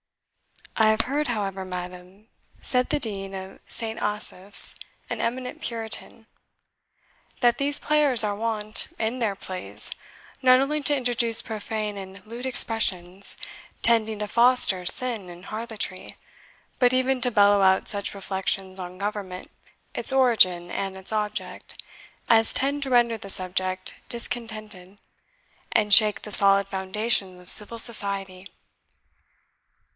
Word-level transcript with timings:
"I 0.75 0.89
have 0.89 1.01
heard, 1.01 1.27
however, 1.27 1.63
madam," 1.63 2.29
said 2.59 2.89
the 2.89 2.97
Dean 2.99 3.35
of 3.35 3.59
St. 3.67 4.01
Asaph's, 4.01 4.73
an 5.11 5.21
eminent 5.21 5.61
Puritan, 5.61 6.25
"that 7.41 7.59
these 7.59 7.77
players 7.77 8.23
are 8.23 8.35
wont, 8.35 8.87
in 8.97 9.19
their 9.19 9.35
plays, 9.35 9.91
not 10.41 10.59
only 10.59 10.81
to 10.81 10.97
introduce 10.97 11.43
profane 11.43 11.97
and 11.97 12.25
lewd 12.25 12.47
expressions, 12.47 13.37
tending 13.83 14.17
to 14.19 14.27
foster 14.27 14.83
sin 14.87 15.29
and 15.29 15.45
harlotry; 15.45 16.17
but 16.79 16.93
even 16.93 17.21
to 17.21 17.29
bellow 17.29 17.61
out 17.61 17.87
such 17.87 18.15
reflections 18.15 18.79
on 18.79 18.97
government, 18.97 19.51
its 19.93 20.11
origin 20.11 20.71
and 20.71 20.97
its 20.97 21.11
object, 21.11 21.79
as 22.27 22.55
tend 22.55 22.81
to 22.81 22.89
render 22.89 23.19
the 23.19 23.29
subject 23.29 23.97
discontented, 24.09 24.97
and 25.73 25.93
shake 25.93 26.23
the 26.23 26.31
solid 26.31 26.67
foundations 26.67 27.39
of 27.39 27.51
civil 27.51 27.77
society. 27.77 28.47